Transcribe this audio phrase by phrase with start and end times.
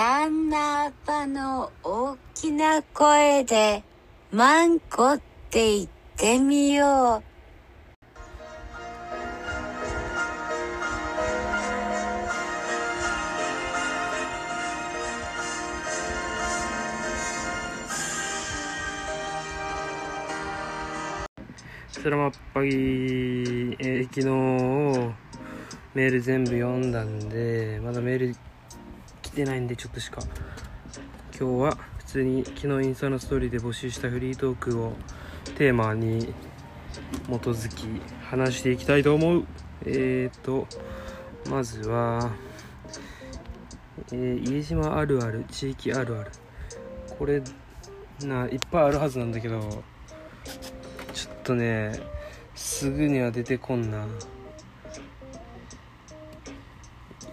[0.00, 3.82] カンナーパの大きな声で
[4.32, 7.22] マンコって言ってみよう。
[21.92, 25.14] スラマッパギー、えー昨日
[25.92, 28.49] メール全部読んだんでまだメール
[29.40, 30.20] てないんでちょっとしか
[31.38, 34.92] 今日は普通に昨日インスタのストーリーで募集したフリートークを
[35.56, 36.34] テーマに
[37.26, 37.86] 基づき
[38.22, 39.44] 話していきたいと思う。
[39.86, 40.66] えーと
[41.48, 42.32] まずは、
[44.12, 46.30] えー家島あるある地域あるある。
[47.18, 47.42] これ
[48.22, 49.82] ないっぱいあるはずなんだけど
[51.14, 51.98] ちょっとね
[52.54, 54.06] すぐには出てこんな。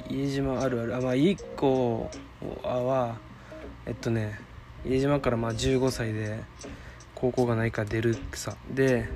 [0.09, 0.95] 家島あるある。
[0.95, 2.09] あまあ1個
[2.63, 3.17] は
[3.85, 4.39] えっとね
[4.85, 6.43] 家島からまあ15歳で
[7.15, 8.55] 高校がないから出るさ。
[8.69, 9.09] で、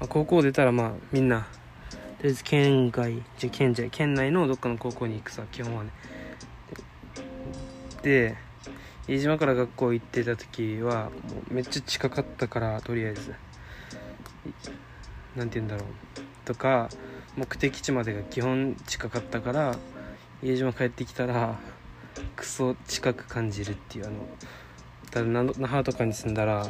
[0.00, 5.90] まあ、高校出たらまあみんなとりあえず県外じゃ県じゃ県内のどっかの高校に行くさ基本はね。
[8.02, 8.36] で
[9.08, 13.34] 家島から学校行ってた時はもうめっちゃ近かったからとりあえず。
[15.36, 15.86] なんて言うんだろう。
[16.44, 16.88] とか
[17.36, 19.76] 目的地までが基本近かったから
[20.42, 21.58] 家島帰ってきたら
[22.36, 24.16] クソ近く感じるっていうあの
[25.10, 26.66] ただな那覇とかに住んだら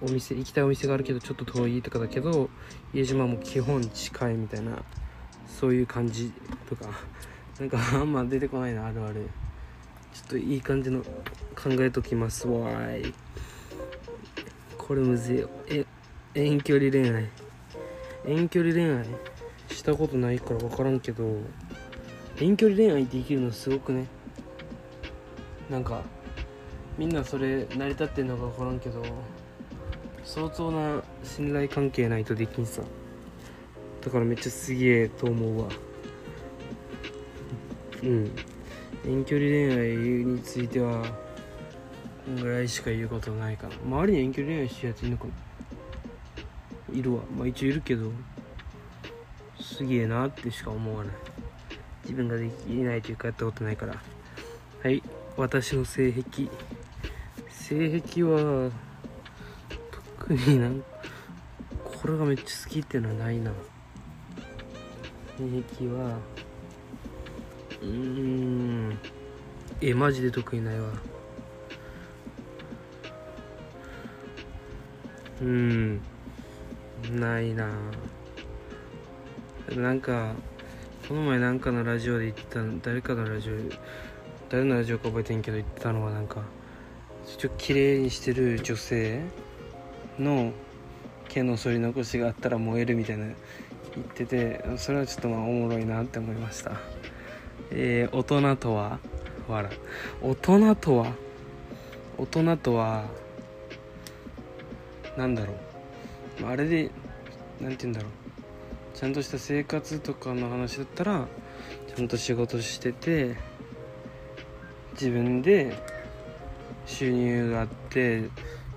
[0.00, 2.50] お店行きたいお店があるけどちょっと遠いとかだけど
[2.92, 4.82] 家島も基本近いみたいな
[5.46, 6.32] そういう感じ
[6.68, 6.86] とか
[7.60, 9.28] なんかあんま出てこないなあるある。
[10.12, 13.14] ちょっといい感じの考えときますわい。
[14.76, 15.38] これむずい。
[15.38, 15.86] よえ
[16.34, 17.28] 遠距離恋愛。
[18.26, 19.06] 遠距離恋愛
[19.70, 21.24] したことないから分からんけど
[22.42, 24.08] 遠距離恋愛できるのすごくね。
[25.70, 26.02] なんか
[26.98, 29.00] みんなそれ成り立ってんのか分からんけど
[30.24, 32.82] 相当な信頼関係ないとできんさ。
[34.00, 35.68] だからめっちゃすげえと思うわ。
[38.02, 38.30] うん。
[39.06, 41.04] 遠距離恋愛については
[42.26, 43.74] こんぐらいしか言うことないかな。
[43.84, 46.98] 周りに遠距離恋愛してるやついるのかな。
[46.98, 47.20] いるわ。
[47.38, 48.10] まあ一応いるけど
[49.60, 51.14] すげえなってしか思わない。
[52.12, 53.94] 自分ができないというかやったことないから。
[54.82, 55.02] はい。
[55.38, 56.46] 私の性癖。
[57.48, 58.70] 性癖は
[60.18, 60.84] 特になん
[61.82, 63.50] これがめっちゃ好きっていうのはないな。
[65.38, 66.18] 性癖は
[67.80, 68.98] うーん。
[69.80, 70.92] えマジで得意ないわ。
[75.40, 76.02] うん。
[77.10, 77.70] ないな。
[79.74, 80.34] なんか
[81.12, 83.52] この前なんかのラジオで言ってた誰かのラジオ
[84.48, 86.40] 誰のラジオか覚えてんけど言ってたのはなんか
[87.26, 89.20] ちょっと綺麗にしてる女性
[90.18, 90.52] の
[91.28, 93.34] 毛の剃り残しがあったら燃えるみたいな言
[94.02, 96.80] っててそれはちょっとまあおもろいなって思いました。
[97.70, 98.98] えー、大人とは
[99.48, 99.68] わら
[100.22, 101.12] 大人とは
[102.16, 103.04] 大人とは
[105.18, 105.52] なんだろ
[106.42, 106.46] う。
[106.46, 106.90] あれで
[107.60, 108.21] なんて言うんだろう。
[109.02, 111.26] ちゃんとした生活とかの話だったら
[111.96, 113.36] ちゃんと仕事してて
[114.92, 115.76] 自分で
[116.86, 118.30] 収入があって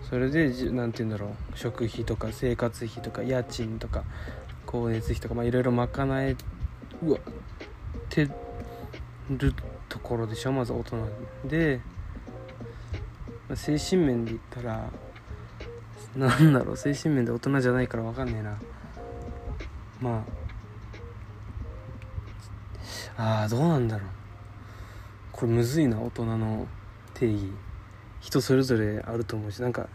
[0.10, 4.04] それでじなんて言うんだろう食費とか生活費とか家賃とか
[4.66, 6.36] 光熱費とかいろいろ賄え
[7.04, 7.22] うわっ
[8.10, 8.28] て
[9.30, 9.54] る
[9.88, 11.08] ところでしょまず大人
[11.46, 11.82] で、
[13.48, 14.90] まあ精神面で言ったら
[16.16, 18.58] なんだろう精神面で大人じゃないから分かんねえな。
[20.00, 20.24] ま
[23.18, 23.42] あ。
[23.42, 24.10] ああどうなんだろう。
[25.32, 26.68] これむずいな大人の
[27.14, 27.52] 定義。
[28.26, 29.88] 人それぞれあると思うしなんか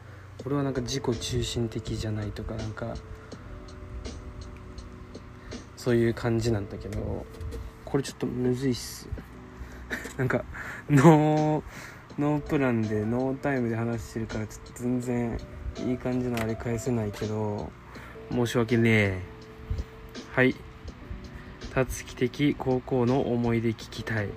[0.43, 2.95] これはなんか自己中心的じゃないとかなんか
[5.77, 7.27] そういう感じなんだけど
[7.85, 9.09] これちょっとむずいっす。
[10.17, 10.45] なんか
[10.89, 11.65] ノー
[12.19, 15.39] ノープランでノータイムで話してるからちょっと全然
[15.79, 17.73] いい感じのあれ返せないけど
[18.31, 19.40] 申し訳ねえ。
[20.41, 20.57] はい。
[21.75, 24.31] 達樹的高校の思い出聞きたい。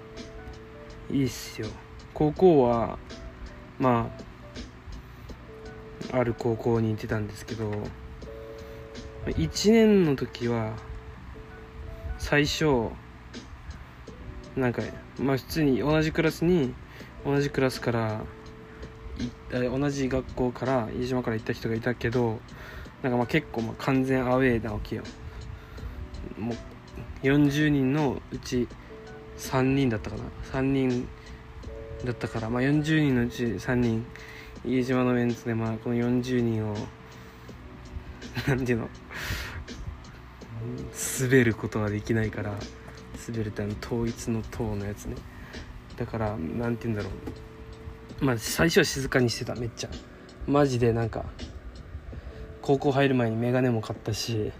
[1.10, 1.70] いいっすよ。
[2.14, 3.00] 高校は
[3.80, 4.12] ま
[6.12, 7.72] あある高校に行ってたんですけど
[9.28, 10.74] 1年の時は
[12.20, 12.90] 最初
[14.58, 14.82] なんか
[15.18, 16.76] まあ普通に同じクラスに
[17.26, 18.26] 同じクラスから
[19.54, 22.42] 同じ学校から飯島から行った人がいたけど
[23.04, 25.04] なんかまあ結構まあ完全アウェーなわけよ。
[26.38, 26.58] もう
[27.26, 28.68] 40人のうち
[29.38, 30.24] 3人だったかな。
[30.52, 31.08] 3人
[32.04, 34.06] だったから、まあ、40人のうち3人
[34.66, 36.76] 家島のメンツで、まあ、この40人を
[38.48, 38.90] なんていうの。
[41.20, 42.54] 滑ることはできないから
[43.28, 45.16] 滑るってあの統一の塔のやつね。
[45.98, 47.10] だからなんて言うんだろ
[48.22, 48.26] う。
[48.26, 49.90] まあ最初は静かにしてためっちゃ。
[50.48, 51.26] マジでなんか
[52.62, 54.52] 高校入る前にメガネも買ったし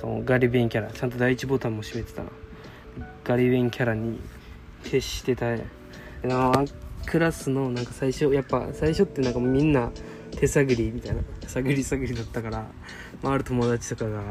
[0.00, 2.22] そのガリベンキャラちゃんと第一ボタンも閉めてた。
[2.22, 2.30] な
[3.24, 4.18] ガリベンキャラに
[4.84, 5.56] 徹してた。
[6.22, 6.52] な
[7.06, 9.90] クラスのなんか最初やっぱ最初ってなんかみんな
[10.32, 11.22] 手探りみたいな。
[11.50, 12.66] 探り探りだったから、
[13.22, 14.22] まあ、ある友達とかが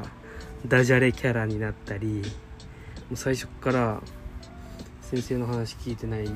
[0.65, 4.01] ダジャレキャラになったりもう最初から
[5.01, 6.29] 先生の話聞いてない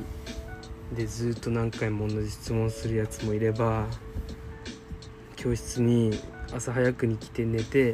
[0.93, 3.87] でずっと何回も同じ質問するやつもいれば
[5.37, 6.11] 教室に
[6.53, 7.93] 朝早くに来て寝て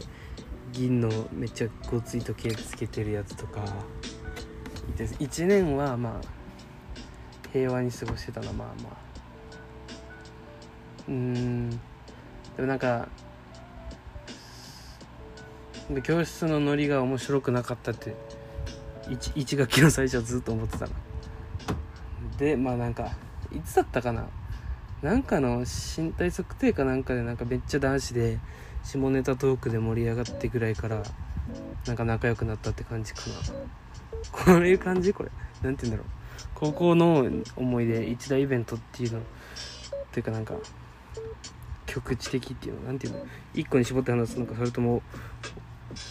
[0.71, 3.63] 銀のめっちゃごつい時計つけてるやつとか。
[4.89, 6.27] いて1年はまあ
[7.51, 8.98] 平和に過ごしてたなまあまあ。
[11.07, 11.69] うん。
[11.69, 11.77] で
[12.60, 13.07] もなんか
[16.04, 18.15] 教室のノリが面白くなかったって
[19.07, 20.92] 1, 学期の最初はずっと思ってたな
[22.38, 23.12] でまあなんか
[23.51, 24.27] いつだったかな。
[25.01, 28.38] なんかの身体測定かなんかでなんかめっちゃ男子で
[28.89, 31.03] 下ネタトークで盛り上がってぐらいから
[31.86, 33.36] なんか仲良くなったって感じかな。
[34.31, 35.13] こういう感じ？
[35.13, 35.30] これ。
[35.62, 36.12] 何て言うんだろう。
[36.56, 37.24] 高校の
[37.56, 39.19] 思い出一大イベントっていうの。
[39.19, 39.21] っ
[40.12, 40.56] ていうかなんか
[41.86, 42.88] 局地的っていうの。
[42.88, 45.03] なんていうの一個に絞って話すのかそれとも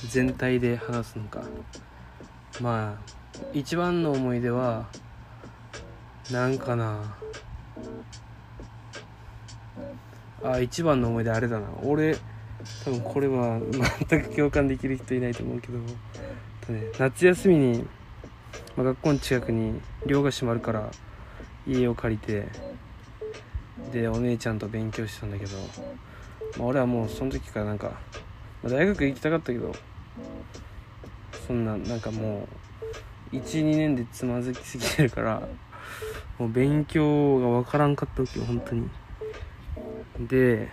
[0.09, 1.43] 全体で話すのか。
[2.61, 4.87] まあ一番の思い出は
[6.31, 7.17] なんかな。
[10.45, 11.67] あ一番の思い出あれだな。
[11.83, 12.17] 俺
[12.85, 13.61] 多分これは
[14.09, 17.87] 全く共感できる人いないと思うけど、ね、夏休みに、
[18.77, 20.91] まあ、学校の近くに寮が閉まるから
[21.67, 22.49] 家を借りて
[23.93, 25.57] でお姉ちゃんと勉強してたんだけど、
[26.59, 27.93] まあ、俺はもうその時からなんか、
[28.63, 29.73] まあ、大学行きたかったけど
[31.47, 32.47] そんななんかも
[33.33, 35.49] う12年でつまずきすぎてるから
[36.39, 38.89] もう勉強がわからんかった時よ本当に。
[40.21, 40.69] で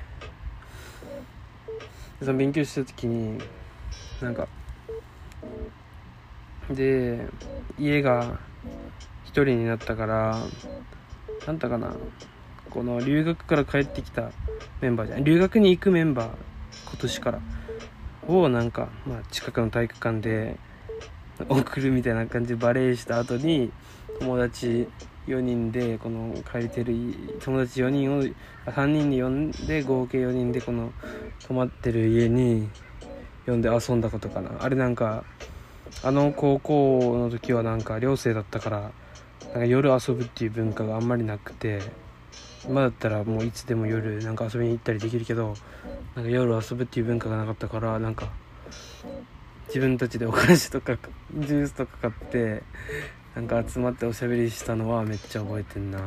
[2.20, 3.38] その勉強してた時に
[4.22, 4.48] なんか
[6.70, 7.28] で
[7.78, 8.40] 家が
[9.26, 10.40] 一人になったから
[11.46, 11.96] なんだかな
[12.70, 14.32] この留学から帰ってきた
[14.82, 15.24] メンバーじゃん。
[15.24, 16.28] 留学に行くメンバー
[16.88, 17.40] 今年から
[18.28, 20.58] をなんか、まあ、近くの体育館で
[21.48, 23.72] 送るみたいな感じでバレーした後に
[24.20, 24.88] 友達
[25.28, 26.94] 4人でこの借りてる
[27.40, 28.24] 友達4人を
[28.66, 30.92] 3人に呼んで合計4人でこの
[31.48, 32.70] 泊まってる家に
[33.46, 34.52] 呼んで遊んだことかな。
[34.60, 35.24] あれなんか
[36.04, 38.92] あの高校の時はなんか寮生だったから
[39.46, 41.82] なんか夜遊ぶっていう文化があんまりなくて
[42.68, 45.56] 今だったらもういつでも夜なんか遊びに行ったりできるけど
[46.16, 48.30] なんか夜遊ぶっていう文化がなかったからなんか
[49.68, 50.98] 自分たちでお菓子とか
[51.38, 52.64] ジュースとか買って
[53.36, 56.00] なんか集まっておしゃべりしたのはめっちゃ覚えてんな。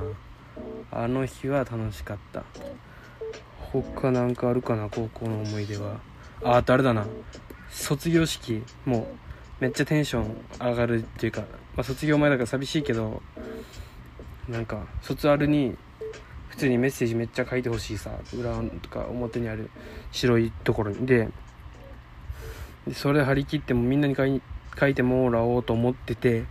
[0.90, 2.44] あの日は楽しかった。
[3.72, 6.00] 他なんかあるかな高校の思い出は。
[6.42, 7.06] ああとあれだな。
[7.70, 9.06] 卒業式もう
[9.60, 11.42] めっちゃテンション上がるっていうか、
[11.76, 13.20] まあ、卒業前だから寂しいけど
[14.48, 15.76] なんか卒アルに
[16.48, 19.70] 普通にメッセージめっちゃ書いてほしいさ裏とか表にある
[20.12, 21.06] 白いところに。
[21.06, 21.28] で
[22.94, 24.40] それ張り切ってもみんなに書い
[24.80, 26.44] 書いてもらおうと思ってて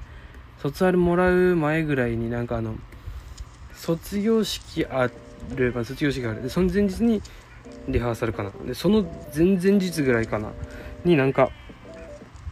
[0.62, 2.76] 卒アルもらう前ぐらいになんかあの
[3.74, 5.10] 卒業式あ
[5.56, 6.44] る、まあ、卒業式がある。
[6.44, 7.22] でその前日に
[7.88, 9.04] リハーサルかなでその
[9.36, 10.52] 前々日ぐらいかな。
[11.06, 11.52] になんか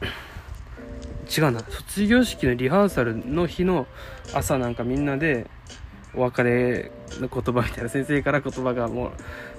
[1.35, 1.59] 違うな。
[1.61, 3.87] 卒業式のリハーサルの日の
[4.33, 5.47] 朝なんかみんなで
[6.13, 9.11] お別れの言葉みたいな先生から言葉がもう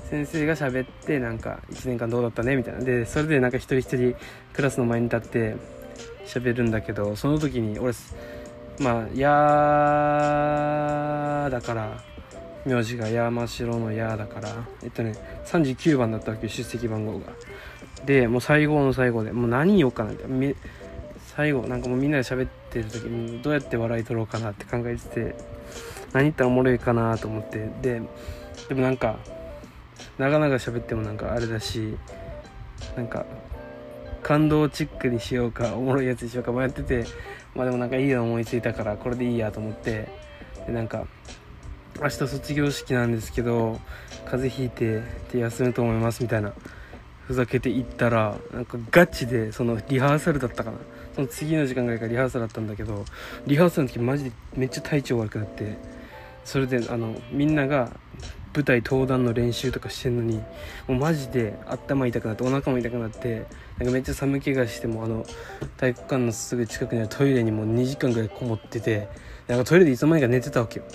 [0.09, 2.81] 先生が喋ってなんか1年間どうだったねみたいな。
[2.81, 4.15] でそれでなんか一人一人
[4.53, 5.57] クラスの前に立って
[6.27, 7.93] 喋るんだけどその時に俺
[8.79, 9.29] まあ「や」
[11.51, 12.17] だから。
[12.67, 14.49] 名字が山城の「や」だから。
[14.83, 15.15] えっとね
[15.47, 17.27] 39番だったわけ出席番号が。
[18.05, 20.25] でもう最後の最後でもう何言おうかなって。
[21.37, 25.35] 最後なんかもうみんなで喋ってる時にどうやって笑い取ろうかなって考えてて
[26.15, 27.71] 何言ったらおもろいかなと思って。
[27.83, 28.01] で
[28.69, 29.19] でもなんか
[30.19, 31.97] 長々喋ってもなんかあれだし
[32.97, 33.27] なんか
[34.23, 37.05] 感動チックにしようかおもろいやつにしようか迷ってて
[37.57, 40.09] まあでもなんかいいの思いついたからこれでいいやと思って
[40.67, 41.07] でなんか
[42.01, 43.81] 明日卒業式なんですけど
[44.27, 46.53] 風邪ひいてで休むと思いますみたいな
[47.27, 50.77] ふざけて行ったらなんかガチでそのリハーサルだったかな。
[51.17, 53.07] その次の時間ぐらいからリハーサルだったんだけど
[53.47, 55.79] リハーサルの時マジでめっちゃ体調悪くなって
[56.45, 57.91] それであのみんなが
[58.57, 60.39] 舞台登壇の練習とかしてんのに
[60.89, 63.47] もうマジで頭痛くなってお腹も痛くなって
[63.77, 65.27] なんかめっちゃ寒気がしてもあの
[65.77, 69.09] 体育館のすぐ近くにあるトイレにもう2時間ぐらいこもってて
[69.47, 70.87] なんかトイレでいつの間にか寝てたわけよ。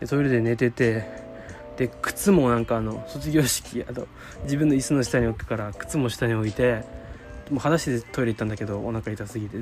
[0.00, 1.04] でトイレで寝てて
[1.76, 4.08] で靴もなんかあの卒業式あと
[4.44, 6.84] 自分の椅子の下に置くから靴も下に置いて
[7.50, 9.58] もう裸足でトイレ行ったんだけどお腹痛すぎて。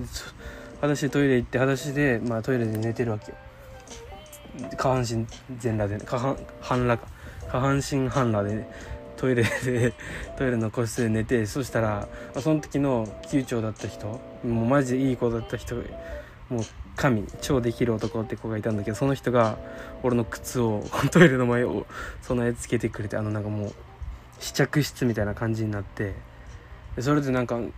[0.76, 3.38] 裸足でトイレ行って裸足で、まあ、トイレで寝てるわけよ。
[4.76, 5.26] 下半身
[5.58, 7.21] 全裸で下半半裸か。
[7.52, 8.66] 下半身半裸で、
[9.16, 9.92] トイレで
[10.38, 12.08] トイレの個室で寝てそしたら、
[12.40, 14.06] その時の級長だった人
[14.42, 15.84] もうマジでいい子だった人もう
[16.96, 19.58] 神超できる男って子がいたんだけどその人が
[20.02, 20.82] 俺の靴を
[21.12, 21.86] トイレの前を
[22.22, 23.72] 備え付けてくれてあのなんかもう
[24.40, 26.14] 試着室みたいな感じになって
[26.96, 27.70] でそれでなんか、ま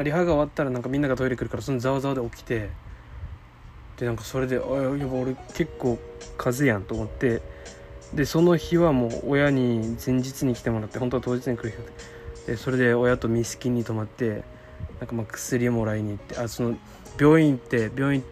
[0.00, 2.70] あ、リハが終わったらなんかみんながトイレ来るからそのざわざわで起きて
[3.98, 5.98] でなんかそれで「あやば俺結構
[6.36, 7.42] 風やん」と思って
[8.14, 11.92] でその日はもう親に前日に来てもらって本当は当日に来る日だって
[12.52, 14.42] でそれで親とミスキンに泊まって
[15.00, 16.76] なんかまあ薬もらいに行ってあその
[17.18, 18.24] 病院って病院っ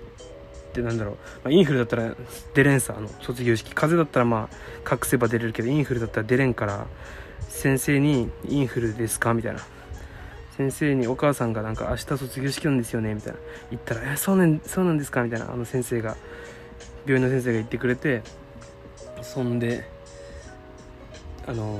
[0.72, 2.14] てなんだろう、まあ、インフルだったら
[2.54, 3.72] 出れんさあの卒業式。
[3.74, 4.48] 風邪だったらま
[4.84, 6.86] あ隠せば出れるけどインフルだったら出れんから
[7.48, 9.60] 先生に「インフルですか?」みたいな。
[10.56, 13.14] 先生にお母さんがなんか明日卒業式なんですよね？
[13.14, 13.38] みたいな。
[13.70, 15.50] 言ったら「えそうなんそうなんですか?」みたいな。
[15.50, 16.16] あの先生が
[17.06, 18.22] 病院の先生が言ってくれて
[19.22, 19.84] そんで
[21.46, 21.78] あの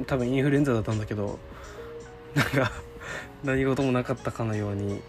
[0.00, 1.38] ー、多分インフルエンザだったんだけど
[2.34, 2.70] なんか
[3.44, 5.00] 何事もなかったかのように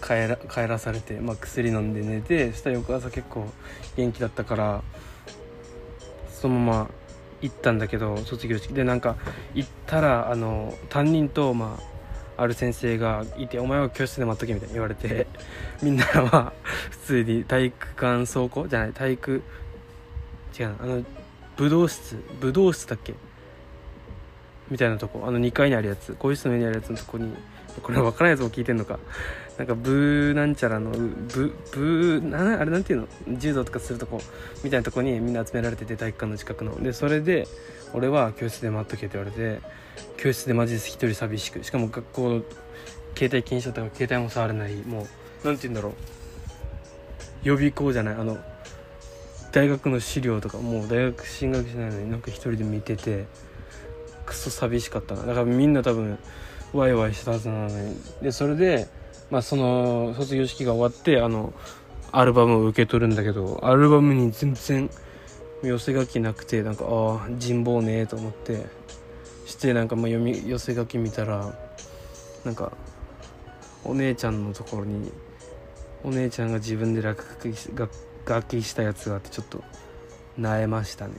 [0.00, 3.46] 帰ら帰らされて、まあ、薬飲んで寝てそした翌朝結構
[3.96, 4.82] 元気だったから
[6.30, 6.90] そのまま
[7.40, 8.72] 行ったんだけど卒業式。
[8.72, 9.16] でなんか
[9.54, 11.78] 行ったらあの担任とま
[12.36, 15.26] あある先生がいて「お前は教室で待っとけ」みたいに言われて
[15.82, 16.52] みんなは
[16.90, 19.42] 普通に体育館倉庫じゃない体育
[20.58, 21.04] 違うあの
[21.56, 23.14] 武道室武道室だっけ？
[24.70, 25.24] みたいなとこ。
[25.26, 26.12] あの2階にあるやつ。
[26.12, 27.34] 更衣室の上にあるやつのとこに
[27.82, 28.98] これ分からないやつも聞いてんのか。
[29.58, 33.08] なんかブーなんちゃらのブブーなあれなんていうの？
[33.38, 34.20] 柔道とかするとこ。
[34.64, 36.82] みたいなとこにみんな集められてて体育館の近くの。
[36.82, 37.46] でそれで
[37.92, 39.60] 俺は教室で待っとけって言われて
[40.16, 41.62] 教室でマジで一人寂しく。
[41.62, 42.42] しかも学校
[43.14, 44.74] 携帯禁止だったから携帯も触れない。
[44.76, 45.06] も
[45.44, 45.92] うなんて言うんだろう。
[47.42, 48.14] 予備校じゃない。
[48.14, 48.38] あの
[49.52, 53.26] 大学の資料とかもう大学進学しないのになんか一人で見てて
[54.24, 55.26] クソ寂しかったな。
[55.26, 56.18] だからみんな多分
[56.72, 57.96] ワイワイしたはずなのに。
[58.22, 58.88] でそれで
[59.30, 61.52] まあその卒業式が終わってあの
[62.12, 64.90] アルバムを受け取るんだけどアルバムに全然
[65.62, 68.66] 寄せ書きなくてなんかああ人望ねえと思って
[69.46, 71.54] してなんかまあ読み寄せ書き見たら
[72.44, 72.72] なんか
[73.84, 75.12] お姉ちゃんのところに
[76.04, 77.56] お姉ちゃんが自分で落書き
[78.24, 79.62] 楽楽器したやつがあってちょっと
[80.38, 81.14] なえましたね。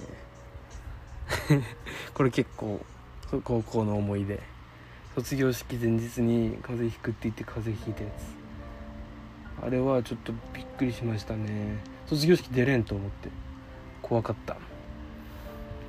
[2.13, 2.79] これ結構
[3.43, 4.39] 高校の思い出。
[5.15, 8.09] 卒業式前日に風邪ひくって言って風邪ひいたや
[9.61, 9.65] つ。
[9.65, 11.77] あれはちょっとびっくりしましたね。
[12.07, 13.29] 卒業式出れんと思って。
[14.01, 14.57] 怖かった。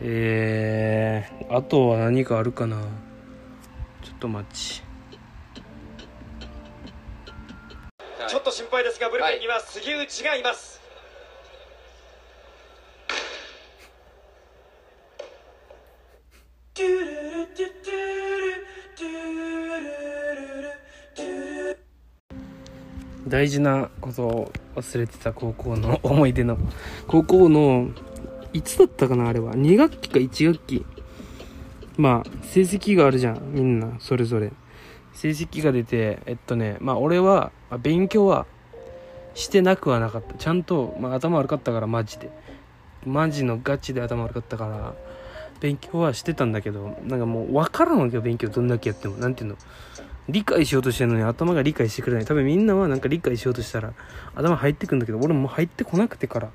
[0.00, 2.76] えー、あとは何かあるかな？
[4.02, 4.82] ちょっと待ち。
[8.28, 10.73] ちょっと心配ですがブルペンには杉内がいます、
[23.34, 26.56] 大事なことを忘れてた高校の思い出の。
[27.08, 27.88] 高校の
[28.52, 29.54] いつだったかなあれは。
[29.54, 30.86] 2学期か1学期。
[31.96, 34.52] まあ成績があるじゃんみんなそれぞれ。
[35.14, 37.50] 成績が出てえっとねまあ俺は
[37.82, 38.46] 勉強は
[39.34, 40.34] してなくはなかった。
[40.34, 42.30] ちゃんと、まあ、頭悪かったからマジで。
[43.04, 44.94] マジのガチで頭悪かったから
[45.58, 49.16] 勉強はしてたんだけどなんかもう分からんわけよ勉強どんだけやっても。
[49.16, 49.56] なんていうの？
[50.28, 52.24] 理解しようとしてるのに頭が理解してくれない。
[52.24, 53.92] 多分みんなはなんか理解しようとしたら
[54.34, 56.50] 頭入ってくんだけど俺も入ってこなくてから。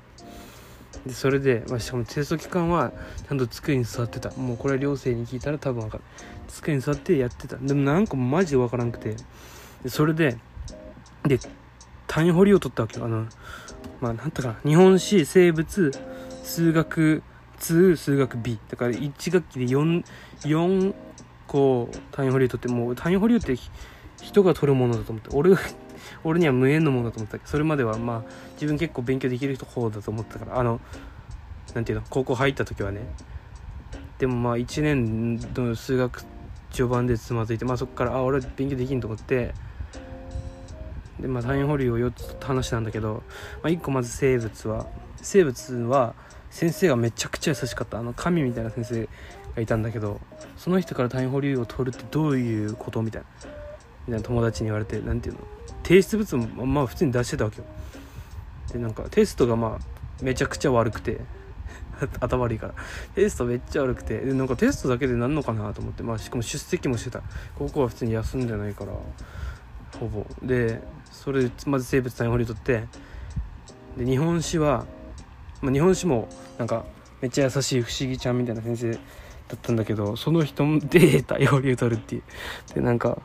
[1.06, 2.92] でそれで、まあ、しかもテスト期間は
[3.26, 4.30] ちゃんと机に座ってた。
[4.32, 6.04] もうこれは寮生に聞いたら多分分かる。
[6.48, 7.56] 机に座ってやってた。
[7.56, 9.16] でもなんかマジで分からんくて。
[9.82, 10.36] でそれで
[11.24, 11.38] で
[12.06, 13.06] 単位掘りを取ったわけよ。
[13.06, 13.26] あの
[14.00, 15.92] まあなんとか日本史生物
[16.42, 17.22] 数学
[17.60, 20.04] 2数学 B だから1学期で 4,
[20.40, 20.94] 4
[21.50, 23.56] 個単位保留取ってもう単位保留って
[24.22, 25.56] 人が取るものだと思って俺
[26.22, 30.80] 俺には無縁のものだと思ったけどそれまではまあ自分結構勉強できる方だと思ったからあの
[31.74, 33.00] なんていうの高校入った時はね
[34.18, 36.24] でもまあ1年の数学
[36.70, 39.54] 序盤でつまずいてまあそこからあ俺勉強できんと思って
[41.18, 43.22] でまあ単位保留を4つと話なんだけど、
[43.62, 46.14] まあ、1個まず生物は生物は
[46.50, 47.98] 先生がめちゃくちゃ優しかった。
[47.98, 49.08] あの神みたいな先生
[49.54, 50.20] がいたんだけど
[50.56, 53.28] その人から単位保留を取るってどういうことみたいな
[54.06, 55.40] みたいな友達に言われて何ていうの？
[55.82, 57.64] 提出物もまあ普通に出してたわけよ。
[58.72, 61.20] でなんかテストがまあめちゃくちゃ悪くて
[62.20, 62.74] 頭悪いから。
[63.14, 67.22] テストめっちゃ悪くてでなんかテストだけでなんのかなと思ってまあしかも出席もしてた。
[67.58, 68.92] 高校は普通に休んでないから
[69.98, 70.26] ほぼ。
[70.42, 72.84] でそれでまず生物単位保留取って
[73.96, 74.86] で日本史は、
[75.60, 76.28] まあ、日本史も
[76.58, 76.84] なんか
[77.20, 78.98] めっちゃ優しい不思議ちゃんみたいな先生
[79.50, 82.22] だったんだけどその人で対応流取るっていう。
[82.74, 83.20] でなんか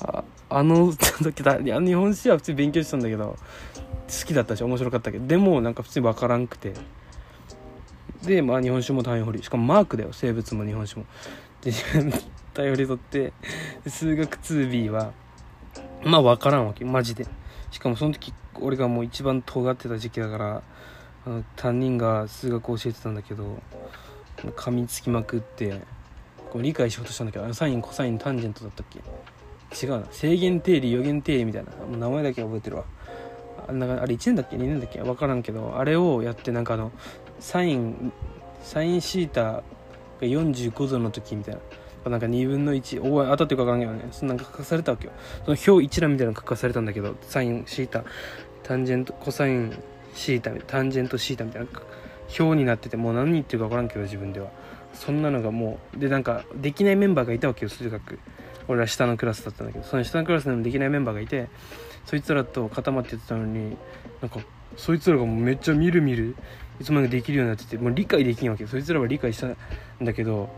[0.00, 3.36] ああの時だいや日本史は普通に勉強してたんだけど
[3.76, 6.74] 好きだったし面白かったけどでもなんか普通に分からんくて。
[8.22, 9.42] でまあ日本史も単位保留。
[9.42, 10.10] しかもマークだよ。
[10.12, 11.06] 生物も日本史も。
[11.62, 11.72] で
[12.54, 13.32] 単位保留取って
[13.88, 15.12] 数学 2B は
[16.04, 16.84] まあ分からんわけ。
[16.84, 17.26] マジで。
[17.72, 20.62] しかもその時俺がもう一番尖ってた時期だから
[21.26, 23.58] あの担任が数学教えてたんだけど
[24.50, 25.80] 噛みつきまくって
[26.50, 29.00] こう理解しようとしたんだけどサインコサインタンジェントだったっけ？
[29.86, 30.06] 違うな。
[30.10, 31.70] 正弦定理余弦定理みたいな。
[31.86, 32.84] もう名前だけ覚えてるわ。
[33.68, 35.00] あんなあれ1年だっけ？2年だっけ？
[35.00, 36.92] 分からんけどあれをやってなんかあの
[37.40, 38.12] サイン
[38.62, 39.62] サインシータが
[40.20, 41.60] 45度の時みたいな。
[42.10, 44.12] なんか2分の1お当たってるか分からんけどね。
[44.12, 45.12] そんなん書かされたわけよ。
[45.44, 48.04] その表一覧みたいなの書かされたんだけどサインシータ
[48.64, 49.80] タンジェントコサイン
[50.12, 51.68] シータタンジェントシータみたいな
[52.38, 54.50] 表になっててもう何言ってるか分からんけど自分では。
[54.94, 58.18] そんなのがもうでなんかできないメンバーがいたわけよ数学。
[58.68, 61.48] 俺は下のクラスだったんだけどその下のクラスでもできないメンバーがいて
[62.06, 63.76] そいつらと固まってたのに
[64.20, 64.38] なんか
[64.76, 66.36] そいつらがもうめっちゃみるみる
[66.80, 69.56] いつまでできるようになっててもう理解できんわけそいつらは理解したん
[70.00, 70.48] だけど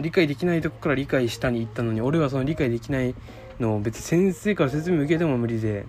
[0.00, 3.14] 理解できないとこから理解したに行ったのに俺はその理解できない
[3.60, 5.84] のを別に先生から説明受けても無理で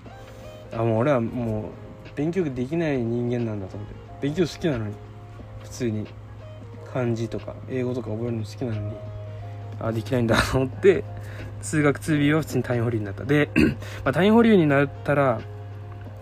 [0.74, 3.96] あもう俺はもう勉強できない人間なんだと思って。
[4.22, 4.94] 勉強好きなのに。
[5.74, 6.08] 通に
[6.94, 8.96] 漢字とか英語とか覚えるの好きなのに
[9.80, 11.04] あできないんだと思って
[11.62, 13.24] 数学 2B は普通に単位保留になった。
[13.24, 13.50] で、
[14.04, 15.42] まあ、単位保留になったら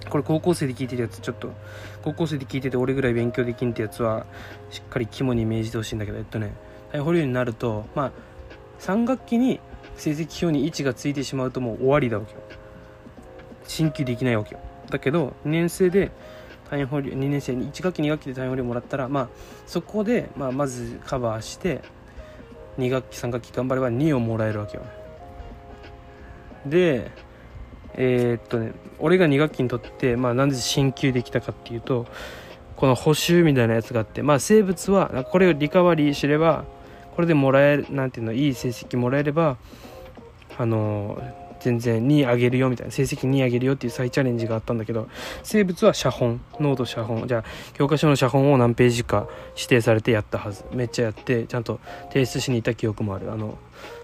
[0.10, 1.52] これ高校生で聞いてるやつちょっと
[2.04, 4.26] 高校生で聞いてて俺ぐらい勉強できんってやつは
[4.70, 6.54] しっかり肝に銘じてほしいんだけどえっとね
[6.92, 8.12] 単位保留になるとまあ
[8.80, 9.60] 3学期に
[9.96, 12.40] 成績表に位置がついてしまうともう終わりだわけよ。
[13.66, 14.62] 進級できないわけよ。
[14.90, 16.12] だけど2年生で
[16.72, 19.30] 単位保留2年生に1学期2学期で単位保留もらったらまあ
[19.68, 21.82] そこで、まあ、まずカバーして
[22.78, 24.84] 2学期3学期頑張れば2をもらえるわけよ。
[26.66, 27.12] で
[27.96, 32.08] えー、っとね俺が2学期にとって、まあ、なんで進級できたかっていうと
[32.78, 36.64] この補習みたいなやつがあってまあ生物はこれをリカバリーすれば
[37.16, 39.58] これでもらえるなんていうのいい成績もらえれば
[40.58, 41.22] あの
[41.62, 45.08] 全然2上げるよみたいな成績2上げるよっていう再チャレンジがあったんだけど
[45.44, 47.44] 生物は写本ノート写本じゃあ
[47.74, 50.66] 教科書の写本を何ページか指定されてやったはず。
[50.72, 53.32] めっちゃやってちゃんと提出しに行った記憶もある。
[53.32, 53.58] あの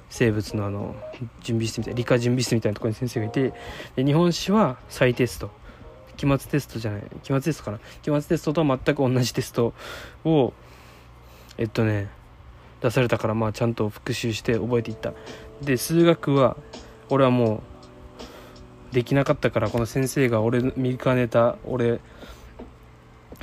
[0.09, 0.95] 生物のあの
[1.41, 3.53] 準備室みたいな理科準備室みたいなところに先生がいて
[3.95, 5.49] で日本史は再テスト。
[6.15, 7.79] 期末テストじゃない期末テストかな。
[8.01, 9.73] 期末テストとは全く同じテスト
[10.23, 10.53] を
[11.57, 12.09] えっとね
[12.81, 15.13] 出されたからまあちゃんと復習して覚えていった。
[15.61, 16.57] で数学は
[17.09, 17.63] 俺はも
[18.91, 21.99] うできなかったからこの先生が俺見かねた俺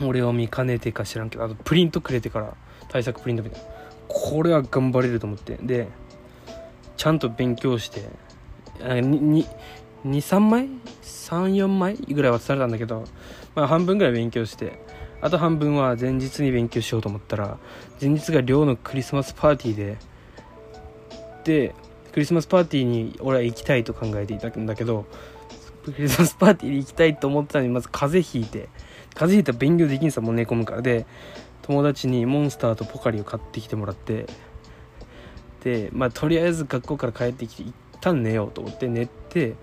[0.03, 2.55] 俺を見かねてか知らんけどあとプリントくれてから
[2.88, 3.66] 対策プリントみたいな。
[4.09, 5.57] これは頑張れると思って。
[5.57, 5.88] で
[6.96, 8.03] ちゃんと勉強して
[8.79, 10.68] 23枚
[11.03, 13.05] 34枚ぐらいは伝えたんだけど、
[13.55, 14.81] まあ、半分ぐらい勉強して
[15.20, 17.59] あと半分は前日に勉強しようと思ったら
[18.00, 19.96] 前日が寮のクリスマスパーティーで
[21.44, 21.74] で
[22.14, 25.05] クリスマスパーティーに俺は行きたいと考えていたんだけど
[25.85, 28.68] クリスマスパーティーに行きたいと思ってたのにまず風邪ひいて
[29.14, 31.07] 風邪ひいたら勉強できんさもう寝込むからで
[31.62, 34.27] 友達にモンスターとポカリを買ってきてもらって
[35.64, 39.55] でまあとりあえず学校から帰ってきて一旦寝ようと思って寝て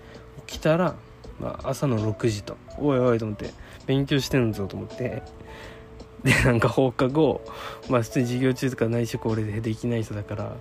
[0.46, 0.94] 起きたら、
[1.40, 3.48] まあ、朝の6時とおいおいと思って
[3.86, 5.22] 勉強してんぞと思って
[6.22, 7.40] でなんか放課後
[7.88, 10.54] まあ普通に授業中とか内職俺でできない人だから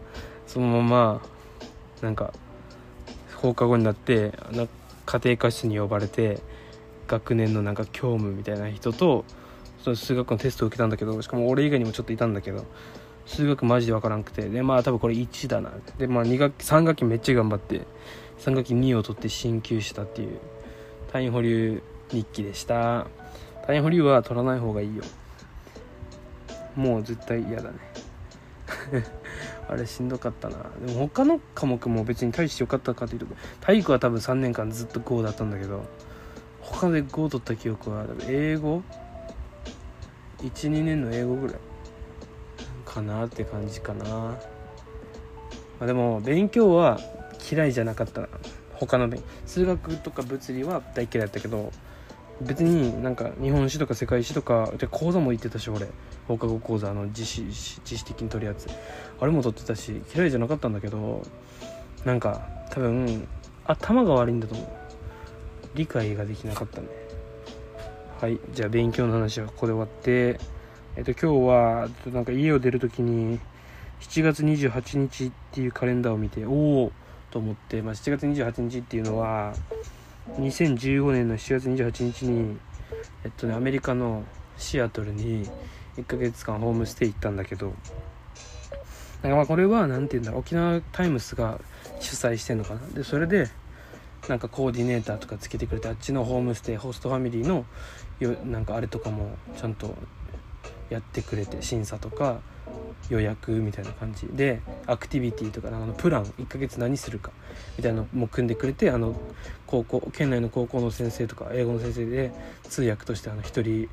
[0.48, 1.22] そのまま
[2.02, 2.34] なんか
[3.36, 4.34] 放課後になって
[5.06, 6.40] 家庭科室に呼ばれて
[7.08, 9.26] 学年のなんか教務みたいな人と
[9.84, 12.66] その数学のテストを受けたんだけどしかも俺以外にもちょっといたんだけど
[13.26, 15.72] 数学マジで分からんくてでまあ多分これ1だな。
[15.98, 17.82] でまあ2学期3学期めっちゃ頑張って
[18.40, 20.40] 3学期2を取って進級したっていう
[21.12, 23.08] 単位保留日記でした。
[23.66, 25.04] 単位保留は取らない方がいいよ。
[26.76, 27.78] もう絶対嫌だね。
[29.72, 30.58] あれしんどかったな。
[30.86, 33.26] でも他の科目も別に大してよかったかというと
[33.62, 35.86] 体育は多分3年間ずっと5だったんだけど
[36.60, 38.84] 他で5取った記憶は英語
[40.40, 41.56] ？12年の英語ぐらい
[42.84, 44.38] かなって感じかな、ま
[45.80, 47.00] あ、でも勉強は
[47.50, 48.28] 嫌いじゃなかったな。
[48.74, 51.72] 他の勉数学とか物理は大嫌いだったけど
[52.42, 55.88] 別になんか日本史とか世界史とかで講座も行ってたし俺。
[56.32, 58.68] 放課後講座の自主自主的に取るやつ
[59.20, 61.24] あれも取ってたし嫌いじゃなかったんだけど
[62.06, 63.28] なんか多分
[63.66, 64.68] 頭が悪いんだと思う。
[65.74, 66.88] 理解ができなかったね
[68.20, 70.40] はいじゃあ勉強の話はここで終わって。
[70.98, 73.40] えっと今日はなんか家を出る時に
[74.02, 76.92] 7月28日っていうカレンダーを見ておお
[77.30, 79.54] と思って、まあ、7月28日っていうのは
[80.38, 82.58] 2015年の7月28日に
[83.24, 84.24] えっとねアメリカの
[84.58, 85.48] シアトルに
[85.98, 87.74] 1ヶ月間ホームステイ行ったんだけど
[89.22, 91.60] なんかまあこれは何て言うんだろう沖縄タイムスが
[92.00, 92.82] 主催してんのかな。
[92.94, 93.50] でそれで
[94.28, 97.66] なんかコーディネーターとかつけてくれてあっちのホームステイホストファミリーの
[98.20, 99.96] よなんかあれとかもちゃんと
[100.90, 102.42] やってくれて審査とか
[103.10, 104.28] 予約みたいな感じ。
[104.28, 107.32] でアクティビティとかあのプラン1ヶ月何するか
[107.78, 109.16] みたいなのも組んでくれてあの
[109.68, 112.32] 高校県内の高校の先生とか英語の先生で
[112.64, 113.88] 通訳としてあの1人連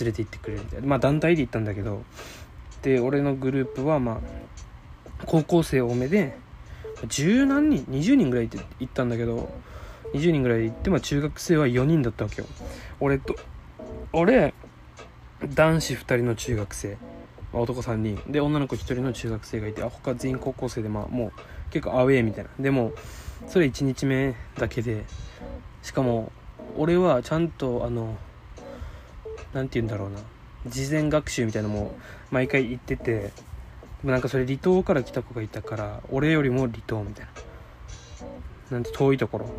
[0.00, 0.86] れて行ってくれるみたいな。
[0.86, 2.02] まあ団体で行ったんだけど
[2.82, 6.36] で俺のグループはまあ高校生多めで
[7.08, 9.50] 十何人20人ぐらい行ったんだけど
[10.14, 12.48] 20人ぐらい行って、まあ、中学生は4人だったわけよ。
[13.00, 13.34] 俺と
[14.12, 14.54] 俺
[15.54, 16.96] 男子2人の中学生。
[17.54, 18.20] まあ、男3人。
[18.28, 21.32] で女の子1人の中学生がいてあ他全員高校生でまあもう
[21.70, 22.50] 結構アウェーみたいな。
[22.58, 22.92] でも
[23.48, 25.04] それ1日目だけで
[25.82, 26.32] しかも
[26.76, 28.16] 俺はちゃんとあの
[29.52, 30.18] 何て言うんだろうな。
[30.66, 31.94] 事前学習みたいなのも
[32.30, 33.32] 毎回行っててで
[34.02, 37.32] もなんかそれ離島から来た子がいたから俺よりも離島みたいな。
[38.70, 39.50] なんて遠いところ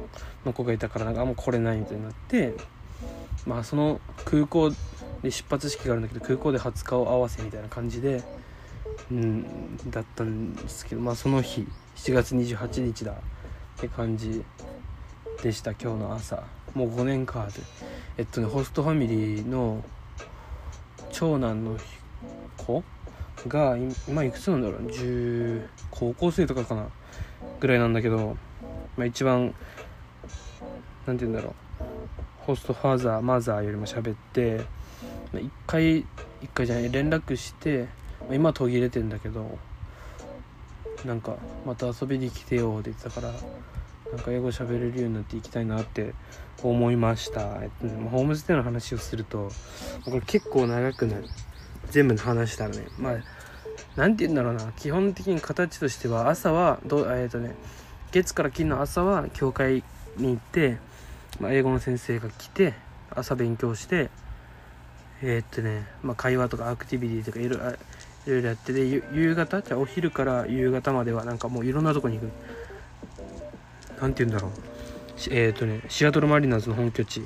[0.45, 2.55] の子がいたからなんかあんま来れないみたいになって
[3.45, 4.73] まあその空港
[5.25, 8.21] で出発式があるんだけど空港で20日を合わせみたいな感じで
[9.09, 13.15] うんだったんですけどまあその日7月28日だっ
[13.77, 14.43] て感じ
[15.41, 16.43] でした今日の朝。
[16.75, 17.53] もう5年かで
[18.17, 19.83] えっとねホストファミリーの
[21.11, 21.77] 長男の
[22.57, 22.83] 子
[23.47, 26.87] が今いくつなんだろう？10高校生とかかな
[27.59, 28.37] ぐらいなんだけど、
[28.95, 29.55] まあ、一番
[31.07, 31.53] 何て言うんだろう。
[32.45, 34.61] ホストファーザーマザーよりも喋って
[35.39, 36.05] 1回1
[36.53, 37.87] 回じゃない連絡して
[38.31, 39.57] 今途切れてんだけど
[41.05, 43.33] なんかまた遊びに来てよって言ってたから
[44.11, 46.13] なんか英語喋れるようになっていきたいなって
[46.63, 49.51] 思いました、えっとね、ホームステイの話をすると
[50.05, 51.25] これ結構長くなる。
[51.91, 52.87] 全部の話したらね。
[52.97, 53.17] まあ
[53.95, 54.71] 何て言うんだろうな。
[54.73, 57.55] 基本的に形としては朝はどえっ、ー、とね
[58.11, 59.83] 月から金の朝は教会
[60.17, 60.77] に行って、
[61.39, 62.73] まあ、英語の先生が来て
[63.09, 64.09] 朝勉強して
[65.27, 69.63] えー、っとね、まあ、会話とかアクティビティとかいろいろやってで夕方？
[69.63, 72.31] じゃあお昼から夕方まではなんかもういろんなとこに行く。
[73.99, 74.51] 何て言うんだろう。
[75.31, 77.25] えー、っとねシアトルマリナーズの本拠地。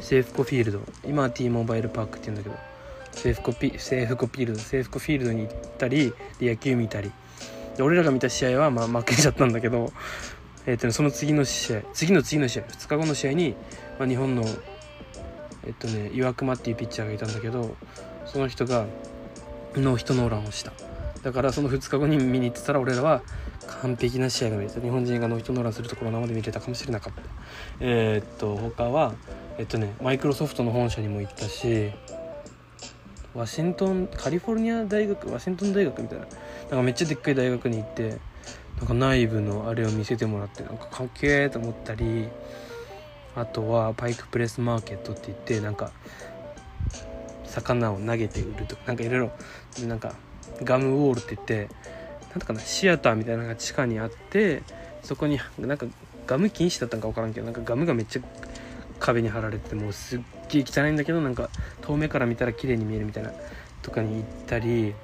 [0.00, 0.80] セーフコフィールド。
[1.04, 2.56] 今は T モバイルパークって言うんだけど。
[3.12, 4.58] セーフコピセーフコフィールド。
[4.58, 7.12] セーフコフィールドに行ったりで野球見たり。
[7.76, 9.92] で俺らが見た試合はまあ負けちゃったんだけど、
[10.66, 13.54] えーとね、その次の試合次の次の試合2日後の試合に、
[14.00, 14.44] まあ、日本の
[15.66, 17.76] えっとね岩隈っていうピッチャーがいたんだけど
[18.24, 18.86] その人が
[19.74, 20.72] ノーヒットノーランをした。
[21.22, 23.20] だからその2日後に見に行ってたら俺らは
[23.82, 24.80] 完璧な試合が見れた。
[24.80, 27.22] 日本人がノーヒットノーランするところ生で見れたかもしれなかった。
[27.80, 29.14] えー、っと他は
[29.58, 31.90] えっとねマイクロソフトの本社にも行ったし
[33.34, 36.24] ワシントンカリフォルニア大学ワシントン大学みたいな。
[36.24, 38.18] なんかめっちゃでっかい大学に行って
[38.78, 42.28] なんか内部のあれを見せてもらってなんかかっけえと思ったり
[43.36, 45.92] あとはパイクプレスマーケットって言ってなんか
[47.44, 50.14] 魚を投げて売るとかなんかいろいろなんか
[50.62, 51.68] ガムウォールって言って
[52.30, 54.62] なんだかなシアターみたいなのが地下にあって
[55.02, 55.86] そこになんか
[56.26, 58.22] ガム禁止だったんか分からんけどなんかガムがめっちゃ
[58.98, 61.50] 壁に貼られてもうすっげえ汚いんだけどなんか
[61.82, 63.32] 遠目から見たら綺麗に見えるみたいな
[63.82, 64.94] とかに行ったり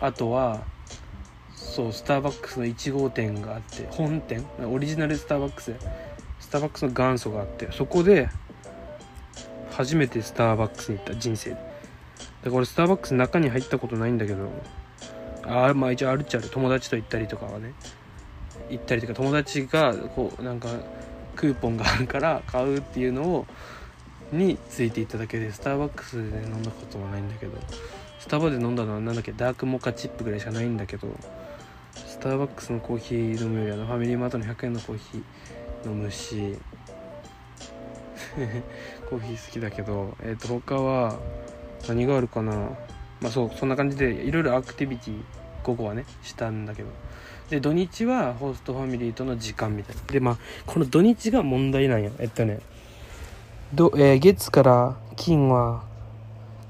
[0.00, 0.64] あとは
[1.54, 5.74] そうスターバックスの1号店があって本店オリジナルスターバックス。
[6.56, 8.28] ターバックスの元祖があってそこで
[9.70, 11.50] 初めてスターバックスに行った人生。
[11.50, 11.56] で
[12.44, 14.48] でこれスターバックスの中に入ったことないんだけど
[15.44, 16.48] あまあ一応あるっちゃある。
[16.48, 17.74] 友達と行ったりとかはね。
[18.70, 20.68] 行ったりとか友達がこうなんか
[21.36, 23.46] クーポンがあるから買うっていうのを
[24.32, 27.52] についていただけでスターバックスで飲んだことはないんだけど。
[28.18, 31.08] スタバで飲んだのは何だっけダークモカチップぐらいしかないんだけど。
[31.94, 35.22] スターバックスのコーヒー飲むよりあのファミリーマートの100円のコーヒー
[35.86, 36.58] 飲むし。
[39.08, 41.18] コーヒー好きだけど、えー、と他は
[41.88, 42.52] 何があるかな。
[43.20, 45.22] まあそうそんな感じでいろいろアクティビティ
[45.62, 46.88] 午後はねしたんだけど。
[47.50, 50.02] で土日はホストファミリーとの時間みたいな。
[50.08, 52.60] でまあこの土日が問題なんやえっとね
[53.72, 55.84] ど、えー月から金は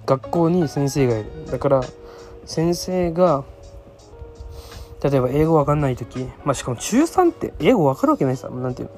[0.04, 1.46] 学校に先生がいる。
[1.50, 1.82] だから
[2.44, 3.44] 先生が
[5.08, 8.94] 例えば英語わかんない時まあしかも中3って英語わかるわけないさなんていうの？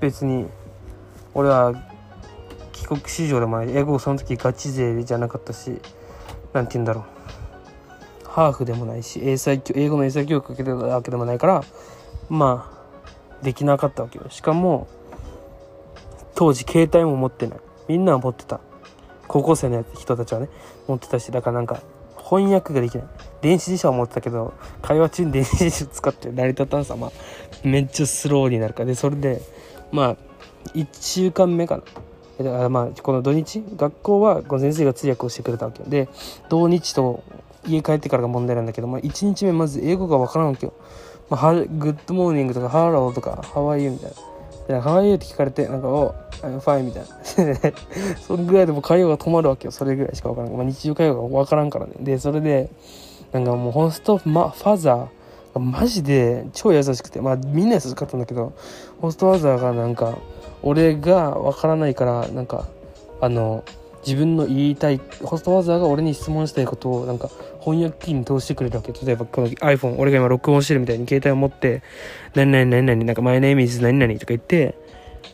[0.00, 0.46] 別に
[1.34, 1.74] 俺は
[2.72, 3.76] 帰国子女でもない。
[3.76, 5.80] 英語その時ガチ勢じゃなかったし
[6.52, 8.28] なんて言うんだろう。
[8.28, 11.64] ハーフでもないし英才英語の英才教育受けてたわけでもないから
[12.28, 14.26] まあできなかったわけよ。
[14.30, 14.86] しかも
[16.34, 17.60] 当時携帯も持ってない。
[17.88, 18.60] みんなは持ってた。
[19.28, 20.48] 高校生の人たちはね
[20.86, 21.80] 持ってたしだからなんか
[22.16, 23.06] 翻訳ができない。
[23.42, 26.96] 電子辞書は持ってたけど会話中に電子辞書使って成り立たんさ。
[26.96, 27.12] ま
[27.64, 28.86] めっちゃスローになるから。
[28.86, 29.42] でそれで
[29.90, 30.16] まあ
[30.74, 31.82] 1週間目かな。
[32.38, 35.88] えだからまあこの土日学校はこの先生が通訳をしてくれたわけよ。
[35.88, 36.08] で
[36.48, 37.22] 土日と
[37.66, 40.72] 家帰ってからが問題なんだけど、まあ、1日目まず英語がわからんわけよ、
[41.30, 44.16] まあ、 Good morning とかハローとか How are you みたいな。
[44.68, 47.08] でハワイユーって聞かれてなんか「Oh I'm fine」みたいな。
[48.20, 49.72] それぐらいでも会話が止まるわけよ。
[49.72, 51.92] それぐらいしかわからん、まあ、日常会話がわからんからね。
[52.00, 52.70] でそれで
[53.32, 55.08] なんかもうホスト、ま、ファザー
[55.54, 58.52] がマジで超優しくてまあみんな優しかったんだけど
[59.00, 60.18] ホストファザーがなんか
[60.62, 62.68] 俺がわからないからなんか
[63.20, 63.64] あの
[64.06, 68.92] 自分の言いたいホストファザーが俺に質問したいことをなんか翻訳機に通してくれるわけ。
[68.92, 71.82] 例えばこの iPhone 俺が今録音してるみたいに携帯を持って
[72.34, 74.74] 「何々何々なんか My name is 何々」とか言って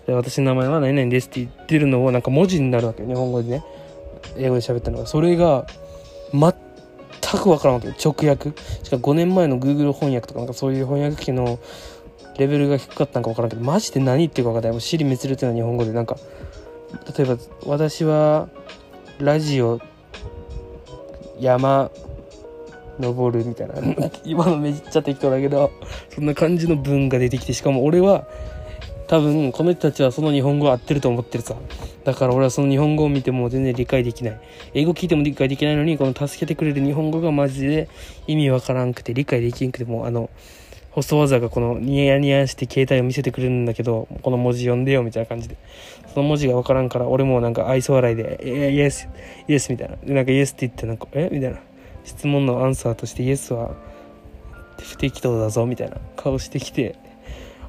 [0.06, 3.02] で私の名前は何々ですって言ってるのをなんか文字になるわけ。
[3.02, 3.64] よ日本語でね。
[4.36, 5.06] 英語で喋ったのが。
[5.06, 5.66] それが
[6.32, 6.52] 全
[7.22, 7.88] 全く分からんわけ。
[7.88, 8.52] 直訳。
[8.82, 11.58] しかも5年前の Google 翻訳とかなんかそういう翻訳機の
[12.38, 14.72] レベルが低かったのか分からんけどマジで何言ってるか分からない。
[14.72, 15.92] もう尻滅裂な日本語で。
[15.92, 16.16] なんか
[17.16, 18.48] 例えば私は
[19.18, 19.80] ラジオ
[21.40, 21.90] 山
[22.98, 23.74] 登るみたいな。
[24.24, 25.70] 今のめっちゃ適当だけど
[26.14, 28.26] そんな感じの文が出てきてしかも俺は
[29.08, 31.56] 多分この人たちはその日本語合ってると思ってるさ。
[32.04, 34.40] だから俺はその日本語を見ても全然理解できない。
[34.74, 37.88] 英語聞いても理解できないのにこの助けてくれる日本語がマジで
[38.26, 40.28] 意味わからんくて理解できんくてもうあの
[40.90, 45.56] ホストワザーがこのニヤニヤして携帯を見せてくれるんだけどこの文字読んでよみたいな感じで。
[46.12, 49.08] その文字がわからんから俺もなんか愛想笑いで「えイエス
[49.46, 49.96] イエス」みたいな。
[49.96, 51.30] でなんか「イエス」って言ってなんか「え？
[51.32, 51.58] みたいな。
[52.04, 53.74] 質問のアンサーとして「イエスは
[54.80, 56.94] 不適当だぞ」みたいな顔してきて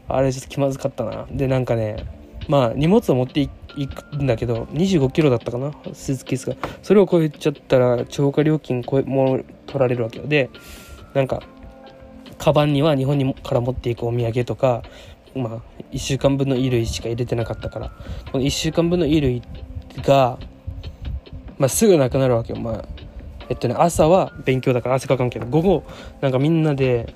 [0.10, 1.28] あれちょっと気まずかったな。
[1.32, 2.06] でなんかね
[2.48, 3.50] まあ荷物を持ってい
[3.88, 6.56] くんだけど2 5キロだったかなスーツケースが。
[6.82, 10.28] それを超えちゃったら超過料金超えもう取られるわけよ。
[10.28, 10.50] で
[11.14, 11.44] なんか
[12.38, 14.84] カバンには日本にから持っていくお土産とか
[15.36, 17.92] まあ1週間分の衣類しか入れてなかったから。
[18.32, 19.42] この1週間分の衣類
[20.04, 20.40] が
[21.58, 22.60] まあすぐなくなるわけよ。
[22.60, 22.86] まあ
[23.50, 25.46] えっとね朝は勉強だから汗かかんけど。
[25.46, 25.84] 午後
[26.22, 27.14] なんかみんなで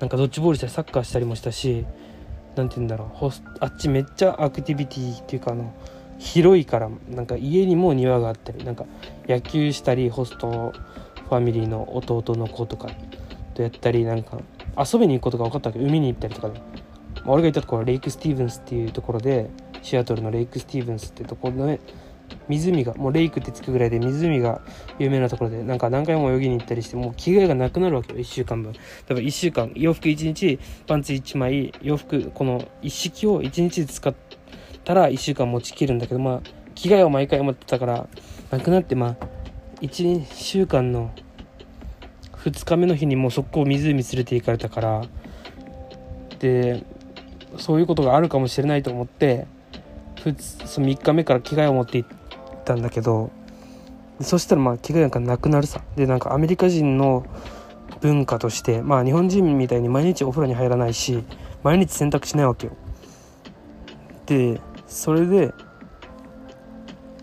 [0.00, 1.84] なんかドッジボールしたりサッカーしたりもしたし
[2.56, 3.08] なんて言うんだろう。
[3.16, 5.72] ホスあっちめっちゃアクティビティっていうかあの
[6.18, 8.84] 広いからなんか家にも庭があったりなんか
[9.26, 10.72] 野球したりホスト
[11.28, 12.88] ファミリーの弟の子とか
[13.54, 14.38] とやったりなんか
[14.76, 15.80] 遊びに行くことが分かったわけ。
[15.80, 16.48] 海に行ったりとか。
[16.48, 16.60] ね、
[17.24, 19.50] まあ俺が行ったところはレイクスティーブンスっていうところで
[19.82, 21.80] シアトルのレイクスティーブンスってところで、ね、
[22.48, 24.60] 湖がもうレイクってつくぐらいで湖が
[24.98, 28.72] 有名なところでなんか何回も泳ぎに行ったりしてもう着替えがなくなるわけよ1週間分。
[28.72, 34.14] だから1週間洋服1日パンツ1枚洋服この一式を1日で使っ
[34.84, 36.42] たら1週間持ちきるんだけどまあ
[36.74, 38.08] 着替えを毎回持ってたから
[38.50, 39.26] なくなってまあ
[39.80, 41.12] 1週間の
[42.44, 45.02] 2日目の日にもう速攻湖連れて行かれたから
[46.38, 46.84] で
[47.58, 49.46] そういうことがあるかもしれないと思って
[50.18, 52.21] その3日目から着替えを持って行って
[52.64, 53.30] たんだけど
[54.20, 55.82] そしたらまあ着替えなんかなくなるさ。
[55.96, 57.24] でなんかアメリカ人の
[58.00, 61.24] 文化としてまあ日本人みたいに毎日お風呂に入らないし
[61.62, 62.72] 毎日洗濯しないわけよ。
[64.26, 65.52] でそれで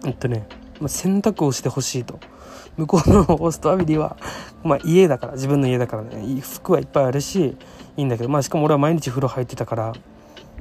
[0.05, 0.47] えっとね、
[0.79, 2.19] まあ、洗濯をしてほしいと。
[2.77, 4.15] 向こうのホストファミリーは、
[4.63, 6.39] まあ、家だから自分の家だからね。
[6.39, 7.57] 服はいっぱいあるし
[7.97, 9.93] いいんだけどまあしかも俺は毎日風呂入ってたから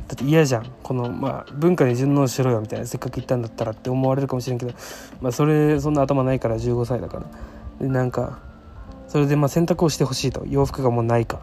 [0.09, 0.67] だって嫌じゃん。
[0.83, 4.73] このまあ文化に順応しろよみたいなせっかく行ったんだったらって思われるかもしれんけど
[5.21, 7.27] まあそれそんな頭ないから15歳だから。
[7.81, 8.41] でなんか
[9.07, 10.45] それでまあ洗濯をしてほしいと。
[10.47, 11.41] 洋服がもうないか。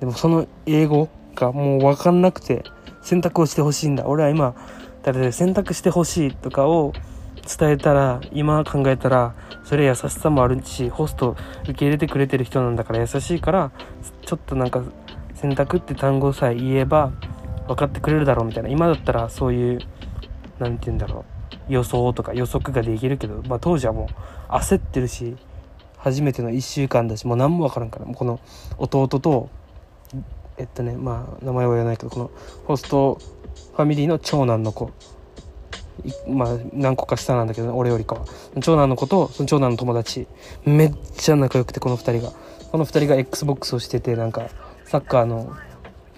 [0.00, 2.62] でもその英語がもう分かんなくて
[3.02, 4.06] 洗濯をしてほしいんだ。
[4.06, 4.54] 俺は今
[5.02, 6.92] だって洗濯してほしいとかを
[7.48, 9.34] 伝えたら今考えたら
[9.64, 13.72] それ優しさもあるしホスト受け入れてくれてる人なんだから優しいから
[14.22, 14.82] ちょっとなんか
[15.34, 17.12] 洗濯って単語さえ言えば
[17.68, 18.68] 分かってくれるだろうみたいな。
[18.68, 19.78] 今だったらそういう
[20.58, 21.72] 何て言うんだろう。
[21.72, 24.08] 予想とか予測ができるけど、まあ、当時はも
[24.48, 25.36] う焦ってるし
[25.98, 28.06] 初めての1週間だしもう何も分からんから。
[28.06, 28.40] この
[28.78, 29.50] 弟と
[30.56, 32.30] えっとねまあ名前は言わないけどこの
[32.64, 33.18] ホスト
[33.76, 34.90] ファミリーの長男の子。
[36.28, 38.24] まあ何個か下なんだけど、俺よりかは。
[38.60, 40.28] 長男の子とその長男の友達。
[40.64, 42.32] めっちゃ仲良くてこの2人が。
[42.70, 44.48] この2人が XBOX をしててなんか
[44.84, 45.56] サッカーの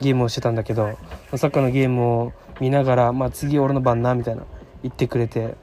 [0.01, 0.97] ゲームをしてたんだけど
[1.37, 4.45] サッカーのゲームを見ながら、まあ、次俺の番なみたいな
[4.83, 5.55] 言ってくれて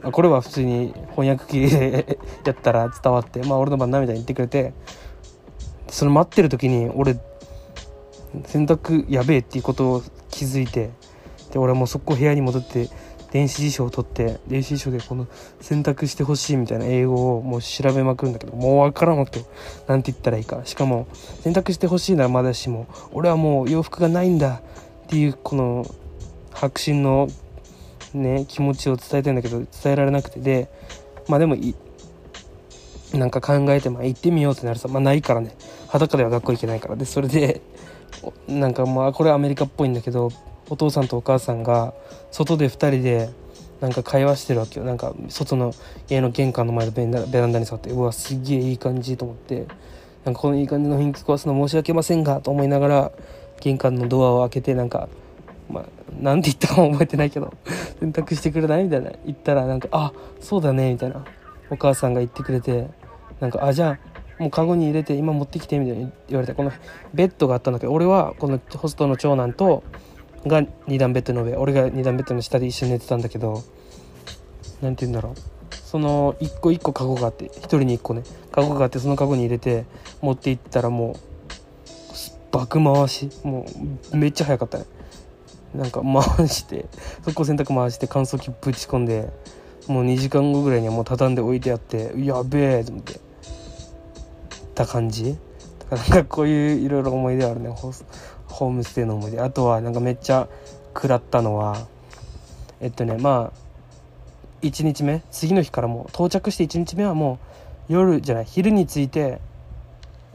[0.00, 4.72] まあこれは普通に翻訳機で やったら伝わってまあ俺の番なみたいに言ってくれて
[5.88, 7.16] その待ってる時に俺
[8.46, 10.90] 洗濯やべえっていうことを気づいて
[11.52, 12.88] で俺はもう速攻部屋に戻って
[13.34, 15.26] 電子辞書を取って電子辞書でこの
[15.60, 19.46] 選択してほしいみたいな英語をもう調べまくるんだけどもう分からんわけよ
[19.88, 20.60] なんて言ったらいいか。
[20.64, 21.08] しかも
[21.40, 24.62] 選択してほしいならまだしも俺はもう洋服がないんだ
[25.06, 25.84] っていうこの
[26.52, 27.28] 白真の
[28.14, 30.38] ね気持ちを伝えたいんだけど伝えられなくて。
[30.38, 30.70] で
[31.26, 31.74] まあでもい
[33.14, 34.86] なんか考えてまあ行ってみようってなるさ。
[34.86, 35.56] まあないからね。
[35.88, 37.62] 裸では学校行けないからでそれで
[38.46, 40.30] なんかまあこれはアメリカっぽいんだけど
[40.68, 41.94] お父さんとお母さんが
[42.30, 43.30] 外で2人で
[43.80, 44.86] なんか会話してるわけよ。
[44.86, 45.72] なんか外の
[46.08, 49.66] 家の玄関の前のベンダベランダに座ってうわすげえいい感じと思って。
[50.24, 53.12] なんかこのいい感じの雰囲気壊すの申し訳ませんがと思いながら
[53.60, 55.10] 玄関のドアを開けてなんか
[55.68, 55.84] まあ
[56.18, 57.52] なんて言ったかも覚えてないけど
[58.00, 59.10] 洗濯してくれないみたいな。
[59.26, 61.24] 言ったらなんかあそうだねみたいな。
[61.70, 62.88] お母さんが言ってくれて
[63.40, 63.98] なんかあじゃ
[64.38, 66.72] あもうカゴに入れて今持ってきてみたいに言われてこの
[67.12, 69.84] ベッドがあったんだけど俺はこのホストの長男と
[70.46, 73.62] が2段ベッドの上俺が2段ベッドの下で一緒に寝てたんだけど
[74.82, 75.34] 何て言うんだろう。
[75.72, 78.22] その一個一個カゴがあって一人に一個ね。
[78.50, 79.84] カゴがあってそのカゴに入れて
[80.20, 81.16] 持って行ったらもう
[82.50, 83.30] 爆回し。
[83.44, 83.66] も
[84.12, 84.84] うめっちゃ早かったね。
[85.74, 86.86] なんか回して
[87.24, 89.32] そこ洗濯回して乾燥機ぶち込んで
[89.88, 93.20] もう2時間後ぐらいにはもう畳んで置いてあってやべえと思って。
[94.74, 95.36] た感じ。
[95.90, 97.72] だからなんかこういういろいろ思い出あるね。
[98.54, 99.40] ホームステイの思い出。
[99.40, 100.48] あとはなんかめっちゃ
[100.94, 101.86] 食らったのは
[102.80, 103.64] えっとねまあ
[104.62, 107.38] 1日目次の日からもう到着して1日目はも
[107.90, 109.40] う夜じゃない昼に着いて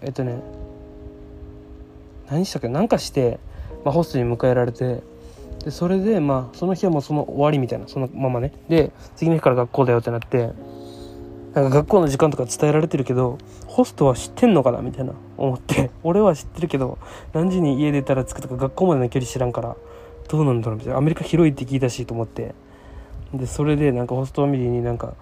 [0.01, 0.41] えっとね
[2.29, 3.39] 何したっけ何かして、
[3.85, 5.01] まあ、ホストに迎えられて
[5.63, 8.51] でそれでまあその日はもうその終わりみたいなそのままね。
[8.67, 10.51] で次の日から学校だよってなって
[11.53, 15.13] なんか学校の時間とか伝えられてるけどホストは知ってんのかなみたいな。
[15.39, 15.91] 思って。
[16.03, 16.97] 俺は知ってるけど
[17.33, 19.75] 何時に家出たら着くとか学校までの距離知らんから
[20.27, 20.97] どうなんだろうみたいな。
[20.97, 22.53] アメリカ広いって聞いたしと思って。
[23.33, 25.13] でそれでなんかホストファミリーになんか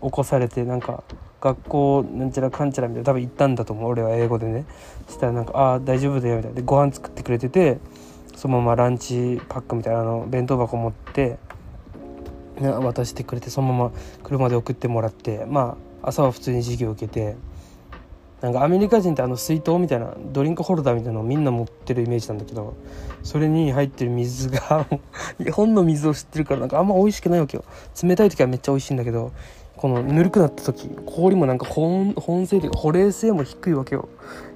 [0.00, 1.02] 起こされてなんか
[1.40, 3.90] 学校なんちゃらかんちゃらみたいな多分行ったんだと思う。
[3.90, 4.64] 俺は英語でね。
[5.08, 6.56] したらなんか「ああ大丈夫だよ」みたいな。
[6.56, 7.78] でご飯作ってくれてて
[8.34, 11.38] そのままランチパックみたいなあの弁当箱持って、
[12.60, 17.36] 渡してくれてそのまま車で送ってもらってまあ朝は普通に授業を受けて
[18.40, 22.76] なんかアメリカ人ってあの水筒みたいなドリンクホルダーみたいなのをみんな持ってるイメージなんだけど
[23.24, 24.86] それに入ってる水が
[25.38, 27.64] 日 本の水を知ってるからなんかあんま美味しくないわけよ。
[28.02, 29.32] 冷たい時はめっちゃ美味しいんだけど
[29.76, 34.08] このぬるくなった時氷もなんか保温保温性というか保冷性も低いわけよ。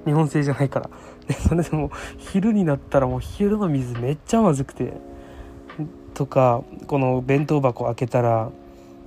[0.05, 0.89] 日本製じゃないから。
[1.27, 4.93] でそれでも昼になったらもう昼の水めっちゃまずくて
[6.13, 8.49] とかこの弁当箱開けたら、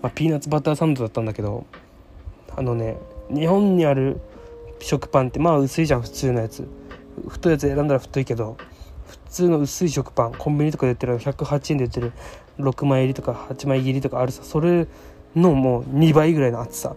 [0.02, 1.66] まあ、ピーナッツバターサンドだったんだけど
[2.56, 2.96] あのね
[3.30, 4.20] 日本にある
[4.80, 6.66] 食パンってまあ薄いじゃん普通のやつ。
[7.28, 8.56] 太いやつ選んだら太いけど
[9.06, 12.12] 普通の薄い食パンコンビニとかで売ってる108円で売ってる。
[12.58, 14.42] 6枚入りとか8枚切りとかあるさ。
[14.42, 14.86] それ
[15.34, 16.96] のもう2倍ぐらいの厚さ。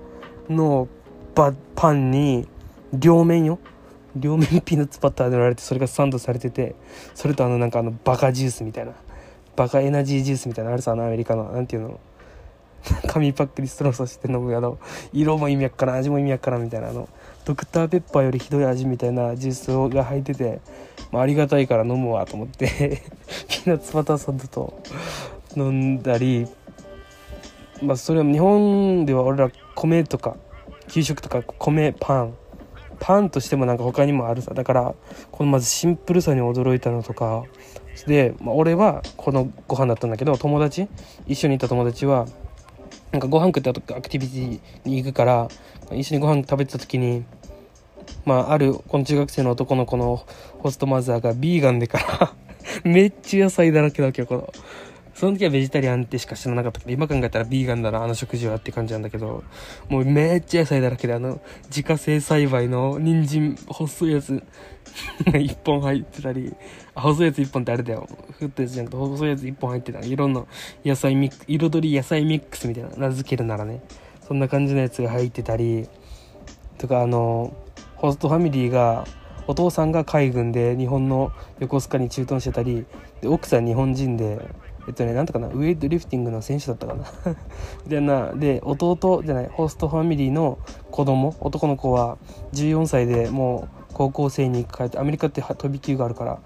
[0.49, 0.87] の
[1.35, 2.47] バパンに
[2.93, 3.59] 両面よ。
[4.15, 6.75] 両面ピーナッツバターで塗られてそれがサンドされてて
[7.13, 8.93] それとあのなんかあのバカジュースみたいな。
[9.55, 11.51] バカエナジージュースみたいなあるさあのアメリカの。
[11.51, 11.99] なんていうの？
[13.09, 14.79] 紙パックにストローさして飲むあの
[15.11, 17.09] 色も意味やっから味も意味やからみたいなあの
[17.49, 20.61] ドクターペッパーよりひどい味みたいなジュースが入ってて、
[21.11, 23.01] まあ、ありがたいから飲むわと思って
[23.49, 24.83] ピーナッツバターサンドと
[25.57, 26.45] 飲んだり
[27.81, 30.37] まあそれは日本では俺ら米とか
[30.89, 32.35] 給食とか米パン
[32.99, 34.53] パンとしてもなんか他にもあるさ。
[34.53, 34.93] だから
[35.31, 37.45] このまずシンプルさに驚いたのとか
[38.05, 40.87] で、まあ、俺はこのご飯だったんだけど友達
[41.25, 42.27] 一緒にいた友達は
[43.11, 45.47] なんかご飯食った後アクティビティに行くから
[45.91, 47.25] 一緒にご飯食べてた時に
[48.25, 50.23] まああるこの中学生の男の子の
[50.59, 52.33] ホストマザーがビーガンでから
[52.83, 54.53] めっちゃ野菜だらけだけどこの。
[55.19, 59.43] その時はベジタリアンってしか知らなかったけど、今考えたらビーガンだな、あの食事はって感じなんだけど、
[59.89, 64.41] もうめっちゃ野菜だらけで、あの、自家製栽培の人参、細いやつ、
[65.37, 66.55] 一本入ってたり、
[66.99, 68.07] 細いやつ一本ってあれだよ。
[68.37, 70.45] ふったやつじゃなくて、細いやつ一本入ってたいろんな
[70.85, 73.81] 野菜ミック、彩り野菜ミックスみたいな、名付けるならね。
[74.27, 75.87] そんな感じのやつが入ってたり、
[76.77, 77.53] とかあの、
[77.95, 79.05] ホストファミリーが、
[79.47, 82.85] お父さんが海軍で日本の横須賀に駐屯してたり。
[83.21, 84.39] で奥さん日本人で
[84.87, 85.47] えっとねなんとかな。
[85.47, 87.05] ウエイトリフティングの選手だったかな。
[87.85, 90.59] みたいなで弟じゃないホストファミリーの
[90.91, 92.19] 子供男の子は
[92.53, 96.39] 14歳でもう高校生に変えてアメリカって飛び級があるから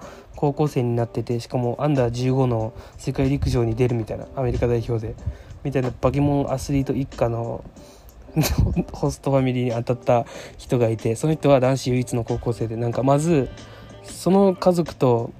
[0.44, 5.16] 高校生になっててしかもアンダー15の世界陸上に出るみたいなアメリカ代表で。
[5.64, 7.64] みたいなバケモンアスリート一家の
[8.92, 10.26] ホストファミリーに当たった
[10.58, 13.48] 人がいてその人は男子唯一の高校生でなんかまず
[14.04, 15.32] その家族と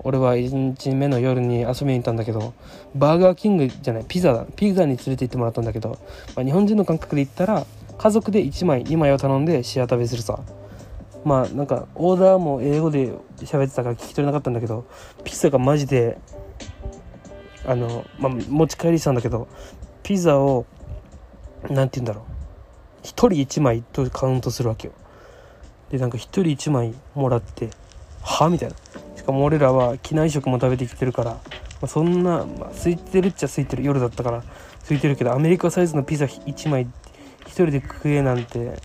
[0.00, 2.52] 俺は1日目の夜に遊びに行ったんだけど
[2.96, 5.98] バーガーキングじゃないピザだピザに連れて行ってもらったんだけど、
[6.34, 7.64] まあ、日本人の感覚で言ったら
[7.96, 10.40] 家族で1枚2枚を頼んでシェア食べするさ。
[11.24, 14.86] まあなんかオーダーも英語で喋ってたから聞き取れなかったんだけど
[15.24, 16.18] ピザがマジで
[17.66, 19.48] あの、まあ、持ち帰りしたんだけど
[20.02, 20.66] ピザを
[21.68, 22.30] 何て言うんだろう。
[23.02, 24.94] 1人1枚とカウントするわけよ。
[25.90, 27.70] でなんか1人1枚もらって
[28.22, 28.76] はみたいな。
[29.16, 31.40] しかも俺らは機内食も食べてきてるから、ま
[31.82, 34.42] あ、そんな、まあ、空いてるっちゃ空いてる夜だったから
[34.84, 36.86] 空いてるけどアメリカサイズのピザ1枚
[37.44, 38.78] 1人で食えなんて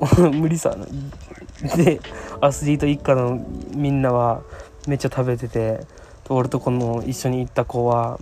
[0.32, 0.76] 無理さ。
[1.76, 2.00] で
[2.40, 3.44] アスリート一家の
[3.74, 4.42] みんなは
[4.86, 5.80] めっちゃ食べてて
[6.28, 8.18] 俺とこの一緒に行った子は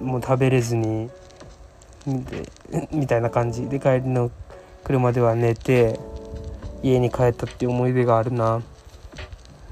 [0.00, 1.10] もう食べれずに
[2.92, 3.66] みたいな感じ。
[3.68, 4.30] で帰りの
[4.82, 5.98] 車では寝て
[6.82, 8.62] 家に帰ったっていう思い出があるな。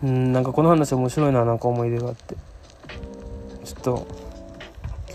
[0.02, 2.36] うんなんかこの話面白いななんか思い出があって。
[3.64, 4.06] ちょっと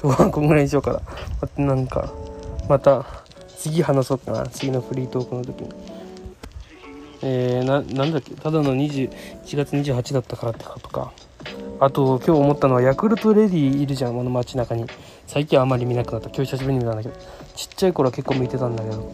[0.02, 1.02] 今日はこんぐらいにしようか
[1.58, 1.66] な。
[1.66, 2.14] なんか
[2.70, 3.06] また
[3.58, 4.48] 次話そうかな。
[4.48, 5.87] 次のフリートークの時に。
[7.22, 8.36] えー、ななんだっけ？
[8.36, 9.10] ただの21
[9.56, 11.12] 月28だったからってことか。
[11.80, 14.86] あと今日思ったのはヤクルトレディいるじゃんあの街中に。
[15.26, 16.30] 最近はあまり見なくなった。
[16.30, 17.16] 今日久しぶりに見たんだけど。
[17.56, 19.12] ちっちゃい頃は結構見てたんだけど。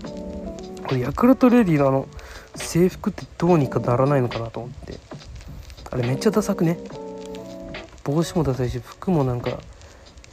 [0.87, 2.07] これヤクルトレディのあの
[2.55, 4.99] 制服ってどうにかならないのかなと思って。
[5.91, 6.77] あれめっちゃダサくね？
[8.03, 9.59] 帽子もダサいし服もなんか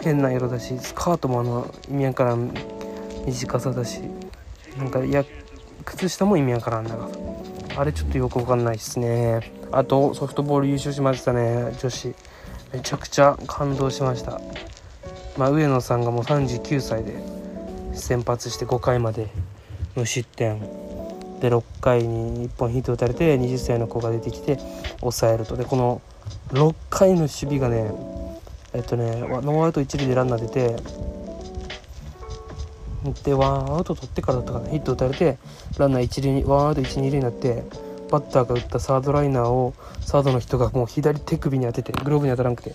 [0.02, 2.52] 変な色だしスカートもあの意味わからん
[3.26, 4.00] 短さだし。
[4.76, 5.24] なんかや
[5.84, 7.14] 靴下も意味わからん長さ。
[7.76, 9.52] あれちょっとよくわかんないっすね。
[9.72, 11.76] あとソフトボール優勝しましたね。
[11.80, 12.14] 女子。
[12.72, 14.40] めちゃくちゃ感動しました。
[15.36, 17.14] まあ、上野さんがもう39歳で
[17.94, 19.28] 先発して5回まで
[19.96, 20.60] 無失点。
[21.40, 24.58] で6回に1本ヒット打たれて20歳の子が出てきて
[25.00, 25.56] 抑えると。
[25.56, 26.00] でこの
[26.50, 27.90] 6回の守備がね
[28.72, 30.76] えっとねノーアウト1塁でランナー出て
[33.24, 34.68] でワンアウト取ってからだったかな。
[34.70, 35.38] ヒット打たれて
[35.78, 37.64] ランナー1塁にワンアウト1、2塁になって
[38.11, 42.74] バッターが打ったサードライナーをサードの人がもう左手首に当ててグローブに当たらなくて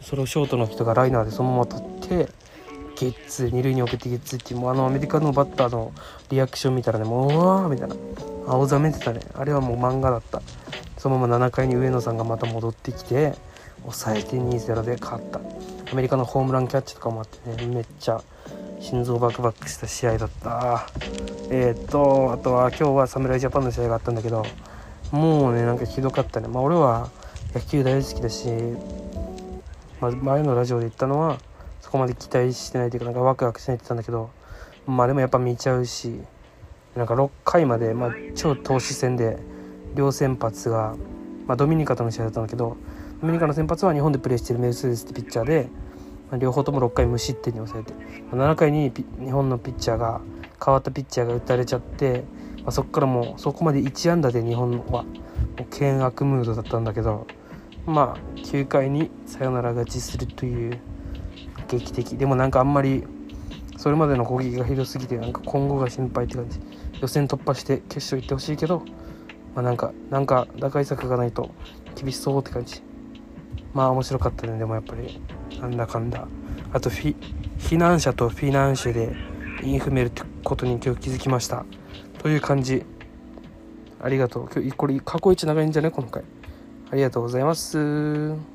[0.00, 2.28] それをショートの人がライナーでそのまま取って
[2.96, 5.92] ゲッツー二塁に送ってゲッツーっていうもうあのアメリカのバッターの
[6.30, 7.96] リアクション見たらねもううわーみたいな。
[8.46, 9.20] 青ざめてたね。
[9.34, 10.42] あれはもう漫画だった。
[10.98, 13.34] そのまま7回に上野さんがまた戻ってきて
[13.82, 15.40] 抑えて2-0で勝った。
[15.90, 18.22] アメリカのホームランキャッチとかもあってねめっちゃ
[18.84, 20.86] 心臓バクバクした試合だった。
[21.50, 24.44] えー、っとあとは今日は侍ジャパンの試合があったんだけど
[25.10, 26.48] もうねなんかひどかったね。
[26.48, 27.08] まあ俺は
[27.54, 28.50] 野球大好きだし
[30.02, 31.38] まあ、前のラジオで言ったのは
[31.80, 34.30] そこまで期待してないというかなんかワクワクしないって言ったんだけど
[34.86, 36.20] まあでもやっぱ見ちゃうし
[36.94, 39.38] なんか6回まで、まあ、超投手戦で
[39.94, 40.94] 両先発が、
[41.46, 42.76] まあ、ドミニカとの試合だったんだけど
[43.22, 45.68] ドミニカの先発は日本でプレーしてるメルセデスってピッチャーで、
[46.38, 47.92] 両方とも6回無失点に抑えて、
[48.34, 50.20] まあ、7回に日本のピッチャーが
[50.64, 52.24] 変わったピッチャーが打たれちゃって、
[52.58, 55.04] まあ、そこからもうそこまで1安打で日本は
[55.70, 57.26] 険悪ムードだったんだけど
[57.86, 60.80] まあ9回にサヨナラ勝ちするという
[61.68, 62.16] 劇的。
[62.16, 63.04] でもなんかあんまり
[63.76, 66.60] それまでの攻撃がひどすぎてなんか今後が心配って感じ。
[67.00, 68.82] 予選突破して決勝行ってほしいけど
[69.54, 71.50] まあなんかなんか打開策がないと
[71.94, 72.82] 厳しそうって感じ。
[73.74, 75.20] まあ面白かったねでもやっぱり。
[75.60, 76.26] なんだかんだ。
[76.72, 77.16] あとフィ
[77.58, 79.14] 避難者とフィナンシェで
[79.62, 81.64] インフメルってことに今日気づきました。
[82.18, 82.84] という感じ。
[84.02, 84.48] ありがとう。
[84.52, 85.90] 今日これ過去一長いんじゃね？
[85.90, 86.22] 今回。
[86.90, 88.53] ありがとうございます。